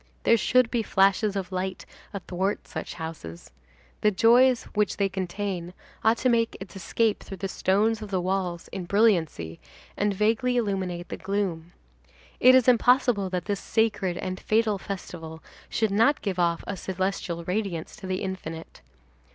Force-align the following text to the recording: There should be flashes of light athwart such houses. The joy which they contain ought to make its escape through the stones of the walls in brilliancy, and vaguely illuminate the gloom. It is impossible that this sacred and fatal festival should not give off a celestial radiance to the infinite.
There 0.23 0.35
should 0.35 0.71
be 0.71 0.81
flashes 0.81 1.35
of 1.35 1.51
light 1.51 1.85
athwart 2.11 2.67
such 2.67 2.95
houses. 2.95 3.51
The 4.01 4.09
joy 4.09 4.51
which 4.73 4.97
they 4.97 5.07
contain 5.09 5.75
ought 6.03 6.17
to 6.25 6.27
make 6.29 6.57
its 6.59 6.75
escape 6.75 7.21
through 7.21 7.37
the 7.37 7.47
stones 7.47 8.01
of 8.01 8.09
the 8.09 8.19
walls 8.19 8.67
in 8.69 8.85
brilliancy, 8.85 9.59
and 9.95 10.11
vaguely 10.11 10.57
illuminate 10.57 11.09
the 11.09 11.17
gloom. 11.17 11.73
It 12.39 12.55
is 12.55 12.67
impossible 12.67 13.29
that 13.29 13.45
this 13.45 13.59
sacred 13.59 14.17
and 14.17 14.39
fatal 14.39 14.79
festival 14.79 15.43
should 15.69 15.91
not 15.91 16.23
give 16.23 16.39
off 16.39 16.63
a 16.65 16.77
celestial 16.77 17.43
radiance 17.43 17.95
to 17.97 18.07
the 18.07 18.23
infinite. 18.23 18.81